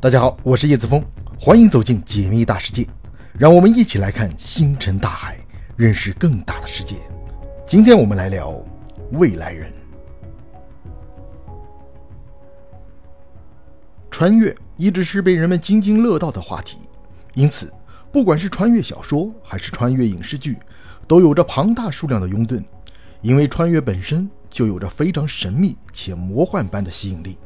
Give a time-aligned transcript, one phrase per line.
[0.00, 1.04] 大家好，我是叶子峰，
[1.40, 2.86] 欢迎走进解密大世界，
[3.32, 5.36] 让我们一起来看星辰大海，
[5.74, 6.94] 认识更大的世界。
[7.66, 8.64] 今天我们来聊
[9.14, 9.72] 未来人。
[14.08, 16.78] 穿越一直是被人们津津乐道的话题，
[17.34, 17.68] 因此，
[18.12, 20.56] 不管是穿越小说还是穿越影视剧，
[21.08, 22.62] 都有着庞大数量的拥趸。
[23.20, 27.36] 因为穿越本身就有着非常神秘且魔幻般的吸引力，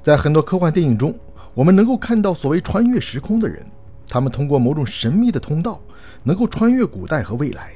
[0.00, 1.12] 在很多科幻电影中，
[1.54, 3.64] 我们能够看到所谓穿越时空的人，
[4.08, 5.80] 他们通过某种神秘的通道，
[6.24, 7.72] 能够穿越古代和未来。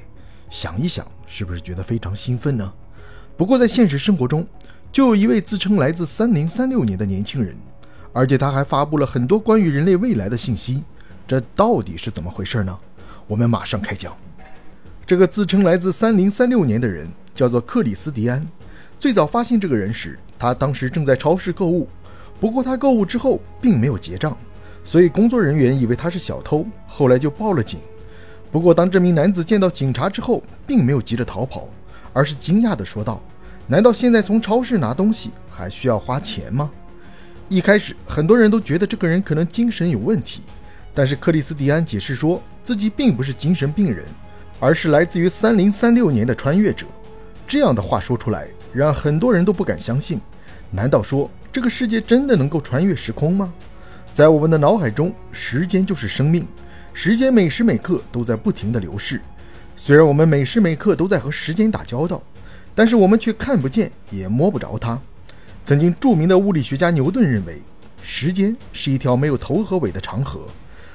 [0.50, 2.72] 想一想，是不是觉得非常兴奋呢？
[3.36, 4.44] 不过在现实生活中，
[4.90, 7.56] 就有一位自称来自三零三六年的年轻人，
[8.12, 10.82] 而且他还发布了很多关于人类未来的信息，
[11.26, 12.76] 这到底是怎么回事呢？
[13.28, 14.12] 我们马上开讲。
[15.06, 18.44] 这个自称来自三零三六年的人叫做克里斯迪安。
[18.98, 21.86] 最早发现这个人时，他当时正在超市购物，
[22.40, 24.36] 不过他购物之后并没有结账，
[24.84, 27.80] 所以工作人员以为他是小偷，后来就报了警。
[28.50, 31.68] 不过当这名男子见到警察之后，并没有急着逃跑，
[32.12, 33.20] 而是惊讶地说道
[33.66, 36.70] ：“难道现在从超市拿东西还需要花钱吗？”
[37.48, 40.42] 一开始很多人都觉得这个人可能精神有问题，
[40.94, 44.04] 但是克里斯蒂安解释说自己并不是精神病人。
[44.60, 46.84] 而是来自于三零三六年的穿越者，
[47.46, 50.20] 这样的话说出来，让很多人都不敢相信。
[50.72, 53.52] 难道说这个世界真的能够穿越时空吗？
[54.12, 56.46] 在我们的脑海中，时间就是生命，
[56.94, 59.20] 时间每时每刻都在不停的流逝。
[59.76, 62.22] 虽然我们每时每刻都在和时间打交道，
[62.76, 64.96] 但是我们却看不见也摸不着它。
[65.64, 67.60] 曾经著名的物理学家牛顿认为，
[68.04, 70.46] 时间是一条没有头和尾的长河，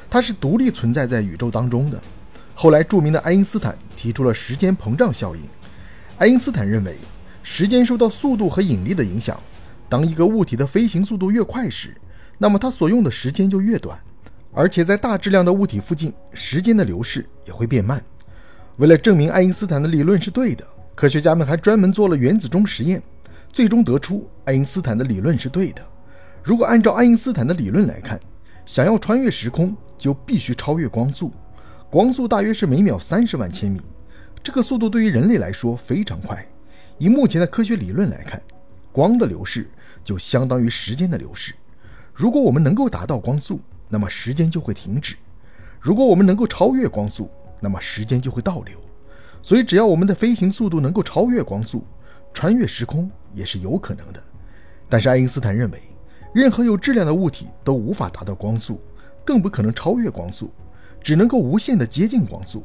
[0.09, 2.01] 它是独立存在在宇宙当中的。
[2.55, 5.41] 后来，著名的爱因斯坦提出了时间膨胀效应。
[6.19, 6.95] 爱因斯坦认为，
[7.43, 9.37] 时间受到速度和引力的影响。
[9.93, 11.93] 当一个物体的飞行速度越快时，
[12.39, 13.95] 那么它所用的时间就越短。
[14.51, 18.03] 而且，在大质量的物体附近，时间的流逝也会变慢。
[18.77, 20.65] 为了证明爱因斯坦的理论是对的，
[20.95, 22.99] 科学家们还专门做了原子钟实验，
[23.51, 25.81] 最终得出爱因斯坦的理论是对的。
[26.41, 28.19] 如果按照爱因斯坦的理论来看，
[28.65, 31.31] 想要穿越时空，就必须超越光速。
[31.91, 33.79] 光速大约是每秒三十万千米，
[34.41, 36.43] 这个速度对于人类来说非常快。
[36.97, 38.41] 以目前的科学理论来看，
[38.93, 39.69] 光的流逝
[40.05, 41.53] 就相当于时间的流逝。
[42.13, 43.59] 如果我们能够达到光速，
[43.89, 45.15] 那么时间就会停止；
[45.81, 48.79] 如果我们能够超越光速，那么时间就会倒流。
[49.41, 51.85] 所以，只要我们的飞行速度能够超越光速，
[52.33, 54.23] 穿越时空也是有可能的。
[54.87, 55.81] 但是，爱因斯坦认为，
[56.33, 58.79] 任何有质量的物体都无法达到光速，
[59.25, 60.49] 更不可能超越光速。
[61.01, 62.63] 只能够无限的接近光速，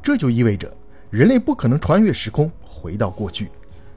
[0.00, 0.72] 这就意味着
[1.10, 3.50] 人类不可能穿越时空回到过去。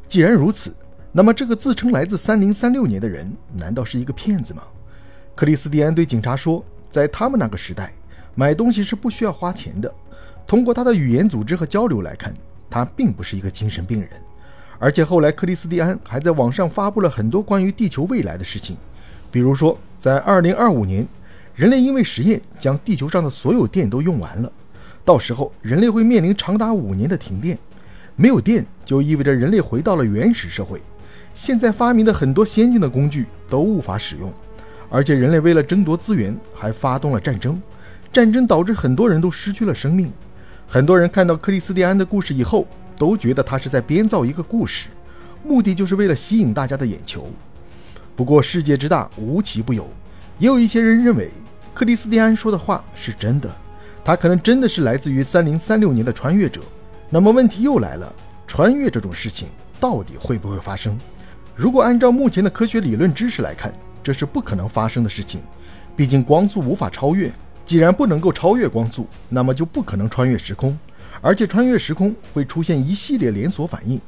[0.08, 0.76] 既然如此，
[1.16, 4.64] 那么这个自称来自三零三六年的人难道是一个骗子吗？
[5.36, 7.94] 克里斯蒂安对警察说，在他们那个时代，
[8.34, 9.94] 买东西是不需要花钱的。
[10.48, 12.34] 通过他的语言组织和交流来看，
[12.68, 14.10] 他并不是一个精神病人。
[14.80, 18.76] 而且后来，克里斯蒂安还在网上发布了很多关于地球未来的事情，
[19.30, 21.08] 比如说在二零二五年。
[21.56, 24.52] 人类因为实验将地球上的所有电都用完了，
[25.06, 27.56] 到时候人类会面临长达五年的停电。
[28.16, 30.82] 没有电就意味着人类回到了原始社会。
[31.34, 34.32] 现在发明的很多先进的工具都无法使用，
[34.90, 37.62] 而且人类为了争夺资源还发动了战争。
[38.12, 40.12] 战争导致很多人都失去了生命。
[40.68, 42.68] 很多人看到克里斯蒂安的故事以后，
[42.98, 44.90] 都觉得他是在编造一个故事，
[45.44, 47.28] 目的就是为了吸引大家的眼球。
[48.16, 49.90] 不过世界之大，无奇不有，
[50.38, 51.32] 也有一些人认为。
[51.74, 53.50] 克里斯蒂安说的话是真的，
[54.06, 56.62] 他可能真的是来自于三零三六年的穿越者。
[57.10, 58.14] 那么问题又来了，
[58.46, 59.48] 穿越这种事情
[59.80, 60.96] 到底会不会发生？
[61.56, 63.72] 如果按照目前的科学理论知识来看，
[64.04, 65.40] 这是不可能发生的事情。
[65.96, 67.32] 毕竟光速无法超越，
[67.64, 70.78] 既然不能够超越光速，那么就不可能穿越时空。
[71.22, 74.02] 而且穿越时空会出现一系列连锁反应。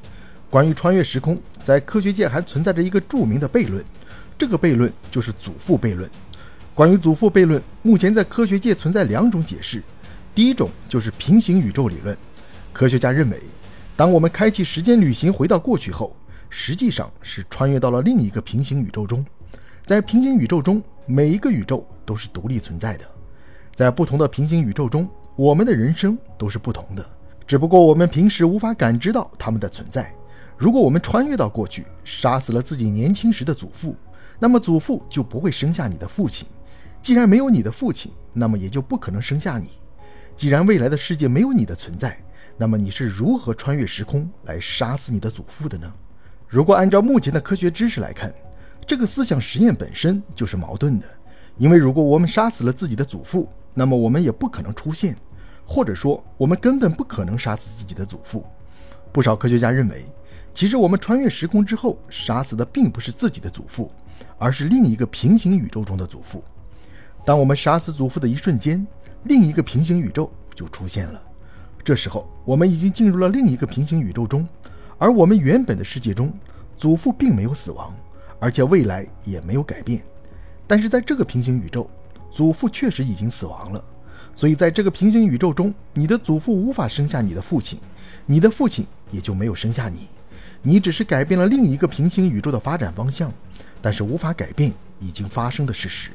[0.49, 3.83] 关于穿越时空，在科学界还存在着一个著名的悖论，
[4.37, 6.09] 这个悖论就是祖父悖论。
[6.73, 9.83] 关于祖父悖论，目前在科学界存在两种解释。
[10.33, 12.17] 第一种就是平行宇宙理论。
[12.73, 13.39] 科学家认为，
[13.95, 16.13] 当我们开启时间旅行回到过去后，
[16.49, 19.25] 实际上是穿越到了另一个平行宇宙中。
[19.85, 23.05] 在平行宇宙中，每一个宇宙都是独立存在的。
[23.73, 27.05] 在不同的平行宇宙中，我们的人生都是不同的，
[27.45, 30.11] 只不过我们平时无法感知到他们的存在。
[30.57, 33.95] 如果我们穿越到过去，杀死了自己年轻时的祖父，
[34.39, 36.47] 那么祖父就不会生下你的父亲。
[37.01, 39.71] 既然没有你的父亲，那么也就不可能生下你。
[40.37, 42.17] 既然未来的世界没有你的存在，
[42.57, 45.93] 那么你是如何穿越时空来杀死你的祖父的呢？
[46.55, 48.33] 如果按照目前的科学知识来看，
[48.87, 51.05] 这个思想实验本身就是矛盾的，
[51.57, 55.17] 因为如果我们杀死了自己的祖父，那么我们也不可能出现，
[55.65, 58.45] 或者说我们根本不可能杀死自己的祖父。
[59.11, 60.05] 不少科学家认为，
[60.53, 63.91] 其实我们穿越时空之后杀死的并不是自己的祖父，
[64.37, 66.41] 而是另一个平行宇宙中的祖父。
[67.25, 68.87] 当我们杀死祖父的一瞬间，
[69.23, 71.21] 另一个平行宇宙就出现了。
[71.83, 74.47] 这时候，我们已经进入了另一个平行宇宙中，
[74.97, 76.31] 而我们原本的世界中，
[76.77, 77.93] 祖父并没有死亡，
[78.39, 80.01] 而且未来也没有改变。
[80.65, 81.89] 但是在这个平行宇宙，
[82.31, 83.83] 祖父确实已经死亡了。
[84.33, 87.79] 所以在这个平行宇宙中，你的祖父无法生下你的父亲，
[88.25, 90.07] 你的父亲也就没有生下你。
[90.61, 93.31] 你只是改变了另一个平行宇宙的发展方向，
[93.81, 96.09] 但是无法改变已经发生的事实。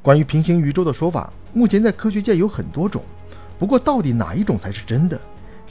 [0.00, 3.02] 关于平行宇宙的说法，目前在科学界有很多种。
[3.58, 5.20] 不过，到底哪一种才是真的？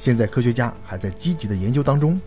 [0.01, 2.19] 现在科学家还在积极的研究当中。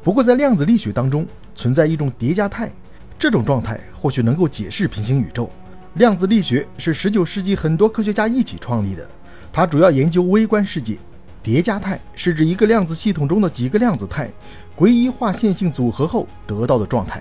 [0.00, 1.26] 不过，在量子力学当中
[1.56, 2.70] 存在一种叠加态，
[3.18, 5.50] 这种状态或许能够解释平行宇宙。
[5.94, 9.04] 量子力学是19世纪很多科学家一起创立的，
[9.52, 10.96] 它主要研究微观世界。
[11.42, 14.30] 叠加态是指一个量子系统中的几个量子态
[14.76, 17.20] 归一化线性组合后得到的状态。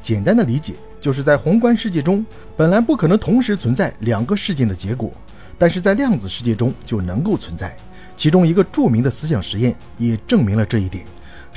[0.00, 0.74] 简单的理解。
[1.00, 2.26] 就是在宏观世界中，
[2.56, 5.12] 本来不可能同时存在两个事件的结果，
[5.58, 7.76] 但是在量子世界中就能够存在。
[8.16, 11.04] 其中一个著名的思想实验也证明了这一点。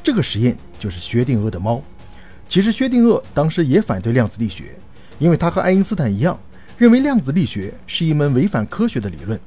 [0.04, 1.82] 这个实验就是薛定谔的猫。
[2.48, 4.76] 其实薛定谔当时也反对量子力学，
[5.20, 6.40] 因为他和爱因斯坦一样，
[6.78, 9.40] 认为量子力学是一门违反科学的理论。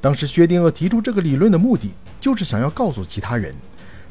[0.00, 1.90] 当时薛定谔提出这个理论的目的，
[2.20, 3.54] 就是想要告诉其他人，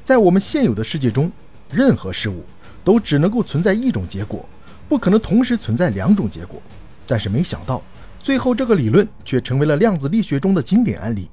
[0.04, 1.32] 在我们现有的世界中，
[1.72, 2.44] 任何事物
[2.84, 4.46] 都只能够存在一种结果。
[4.90, 6.62] 不可能同时存在两种结果，
[7.08, 7.82] 但是没想到，
[8.20, 11.30] 最后这个理论却成为了量子力学中的经典案例。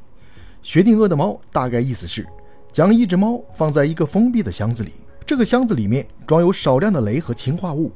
[0.62, 2.26] 薛定谔的猫大概意思是，
[2.70, 4.92] 将一只猫放在一个封闭的箱子里，
[5.24, 7.90] 这个箱子里面装有少量的镭和氰化物，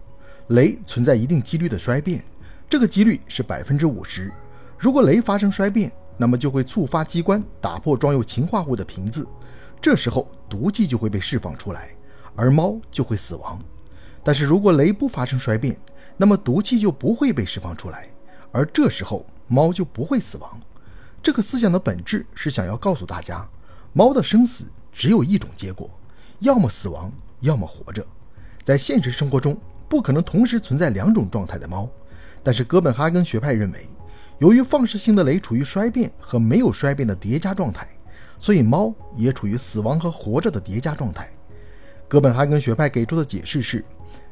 [0.48, 2.24] 镭存在一定几率的衰变，
[2.68, 4.32] 这个几率是百分之五十。
[4.78, 9.26] 如果镭发生衰变，那么就会触发机关打破装有氰化物的瓶子，
[9.80, 11.90] 这时候毒气就会被释放出来，
[12.34, 13.60] 而猫就会死亡。
[14.22, 15.76] 但是如果镭不发生衰变，
[16.16, 18.08] 那么毒气就不会被释放出来，
[18.52, 20.60] 而这时候猫就不会死亡。
[21.24, 23.48] 这个思想的本质是想要告诉大家，
[23.94, 25.88] 猫的生死只有一种结果，
[26.40, 27.10] 要么死亡，
[27.40, 28.06] 要么活着。
[28.62, 29.56] 在现实生活中，
[29.88, 31.88] 不可能同时存在两种状态的猫。
[32.42, 33.86] 但是哥本哈根学派认为，
[34.38, 37.88] 由于放射性的镭处于衰变和没有衰变的叠加状态，
[38.38, 41.32] 所以猫也处于死亡和活着的叠加状态。
[42.06, 43.82] 哥本哈根学派给出的解释是。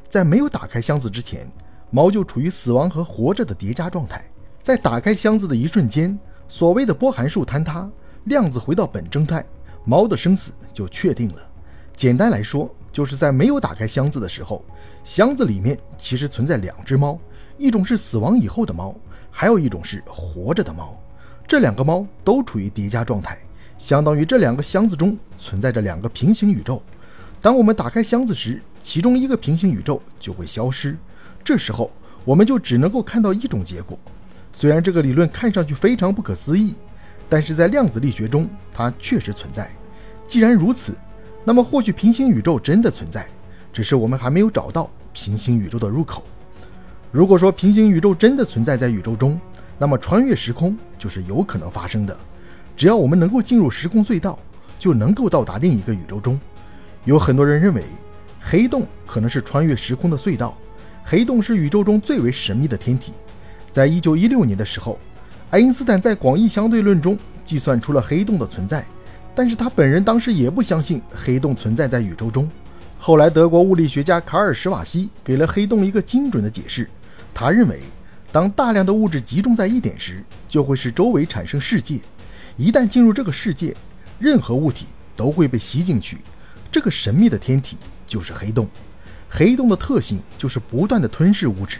[0.07, 1.51] 在没有打开箱子之前，
[1.89, 4.23] 猫就处于死亡和活着的叠加状态。
[4.61, 6.15] 在打开箱子的一瞬间，
[6.53, 7.89] 所谓的波函数坍塌，
[8.25, 9.43] 量子回到本正态，
[9.85, 11.41] 猫的生死就确定了。
[11.95, 14.63] 简单来说，就是在没有打开箱子的时候，
[15.03, 17.17] 箱子里面其实存在两只猫，
[17.57, 18.93] 一种是死亡以后的猫，
[19.31, 20.95] 还有一种是活着的猫。
[21.47, 23.35] 这两个猫都处于叠加状态，
[23.79, 26.79] 相当于这两个箱子中存在着两个平行宇宙。
[27.41, 30.95] 当我们打开箱子时，其中一个平行宇宙就会消失，
[31.43, 31.89] 这时候
[32.23, 33.97] 我们就只能够看到一种结果。
[34.53, 36.73] 虽然这个理论看上去非常不可思议，
[37.27, 39.69] 但是在量子力学中它确实存在。
[40.27, 40.95] 既然如此，
[41.43, 43.27] 那么或许平行宇宙真的存在，
[43.73, 46.23] 只是我们还没有找到平行宇宙的入口。
[47.11, 49.39] 如果说平行宇宙真的存在在宇宙中，
[49.77, 52.17] 那么穿越时空就是有可能发生的。
[52.77, 54.39] 只要我们能够进入时空隧道，
[54.79, 56.39] 就能够到达另一个宇宙中。
[57.03, 57.83] 有很多人认为。
[58.45, 60.57] 黑洞可能是穿越时空的隧道。
[61.01, 63.13] 黑洞是宇宙中最为神秘的天体。
[63.73, 64.99] 在一九一六年的时候，
[65.49, 68.85] 爱因斯坦在广义相对论中计算出了黑洞的存在，
[69.33, 72.47] 但是他本人当时也不相信黑洞存在在宇宙中。
[72.99, 76.87] 后来，德国物理学家卡尔史瓦西给了黑洞一个精准的解释。
[77.33, 77.79] 他认为，
[78.31, 81.99] 当大量的物质集中在一点时，就会使周围产生世界。
[82.55, 83.75] 一旦进入这个世界，
[84.19, 86.19] 任何物体都会被吸进去。
[86.71, 87.75] 这个神秘的天体。
[88.05, 88.67] 就是黑洞，
[89.27, 91.79] 黑洞的特性就是不断的吞噬物质。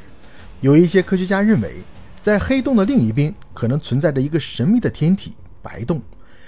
[0.63, 1.73] 有一些科学家认为，
[2.21, 6.01] 在黑洞的另一边可能存在着一个神秘的天体——白洞。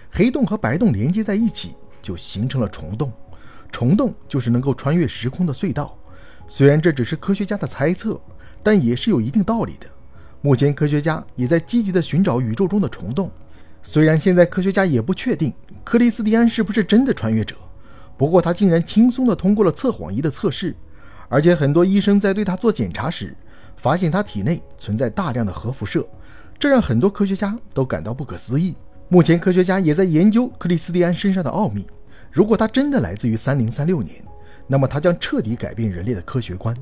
[0.09, 3.11] 黑洞和白洞连接在一起，就形成了虫洞。
[3.73, 5.97] 虫洞就是能够穿越时空的隧道。
[6.47, 8.17] 虽然这只是科学家的猜测，
[8.63, 9.87] 但也是有一定道理的。
[10.39, 13.29] 目前科学家也在积极地寻找宇宙中的虫洞。
[13.83, 15.53] 虽然现在科学家也不确定
[15.83, 17.53] 克里斯蒂安是不是真的穿越者。
[18.15, 20.73] 不过他竟然轻松地通过了测谎仪的测试，
[21.27, 23.35] 而且很多医生在对他做检查时，
[23.75, 26.07] 发现他体内存在大量的核辐射，
[26.57, 28.75] 这让很多科学家都感到不可思议。
[29.07, 31.85] 目前科学家也在研究克里斯蒂安身上的奥秘。
[32.31, 34.15] 如果他真的来自于三零三六年，
[34.67, 36.75] 那么他将彻底改变人类的科学观，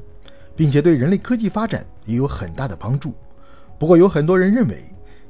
[0.56, 3.14] 并且对人类科技发展也有很大的帮助。
[3.78, 4.84] 不过有很多人认为，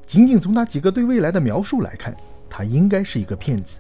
[0.05, 2.15] 仅仅从他几个对未来的描述来看，
[2.49, 3.79] 他应该是一个骗子。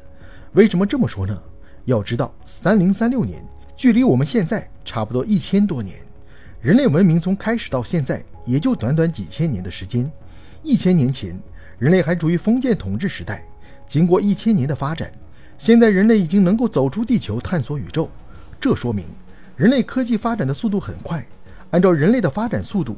[0.53, 1.39] 为什么这么说呢？
[1.85, 5.97] 要知道，三零三六年距离我们现在差不多一千多年，
[6.63, 10.09] 人类文明从开始到现在也就短短几千年的时间。
[10.63, 11.37] 一千年前，
[11.77, 13.45] 人类还处于封建统治时代。
[13.85, 15.11] 经过一千年的发展，
[15.57, 18.09] 现在人类已经能够走出地球，探索宇宙。
[18.61, 19.03] 这说明
[19.57, 21.25] 人类科技发展的速度很快。
[21.71, 22.95] 按照人类的发展速度，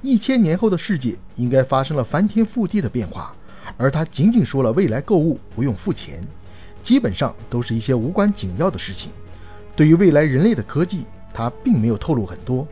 [0.00, 3.34] 一千年后的世界应该发生了翻天覆地的变化。
[3.76, 6.20] 而他仅仅说了未来购物不用付钱，
[6.84, 9.10] 基本上都是一些无关紧要的事情。
[9.74, 12.64] 对于未来人类的科技，他并没有透露很多，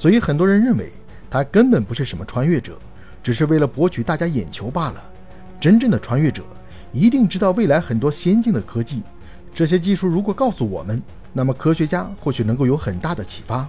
[0.00, 0.90] 所以很多人认为
[1.28, 2.78] 他根本不是什么穿越者，
[3.22, 5.04] 只是为了博取大家眼球罢了。
[5.60, 6.42] 真正的穿越者。
[6.90, 9.02] 一定知道未来很多先进的科技，
[9.52, 11.00] 这些技术如果告诉我们，
[11.34, 13.68] 那么科学家或许能够有很大的启发，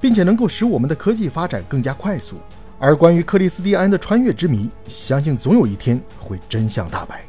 [0.00, 2.36] 并且能够使我们的科技发展更加快速。
[2.78, 7.24] 而关于克里斯蒂安的穿越之谜，相信总有一天会真相大白。